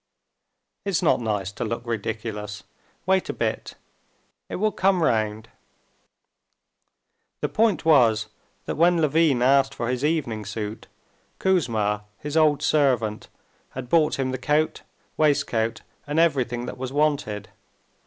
[0.83, 2.63] "It's not nice to look ridiculous....
[3.05, 3.75] Wait a bit!
[4.49, 5.49] it will come round."
[7.41, 8.25] The point was
[8.65, 10.87] that when Levin asked for his evening suit,
[11.37, 13.27] Kouzma, his old servant,
[13.77, 14.81] had brought him the coat,
[15.17, 17.49] waistcoat, and everything that was wanted.